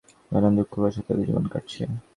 নানান 0.31 0.53
দুঃখ-কষ্টে 0.57 1.01
তাঁদের 1.07 1.25
জীবন 1.27 1.45
কাটছে। 1.47 1.81